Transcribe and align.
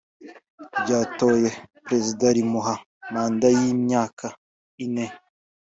ryatoye 0.81 1.49
perezida 1.85 2.25
rimuha 2.35 2.73
manda 3.13 3.47
y 3.57 3.59
imyaka 3.73 4.27
ine 4.85 5.05